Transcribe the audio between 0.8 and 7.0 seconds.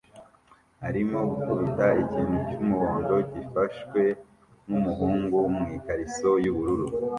arimo gukubita ikintu cyumuhondo gifashwe numuhungu mwikariso yubururu